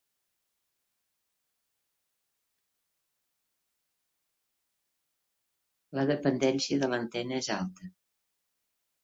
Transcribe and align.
La 5.99 6.07
dependència 6.15 6.81
de 6.87 6.91
l'antena 6.95 7.39
és 7.43 7.53
alta. 7.59 7.93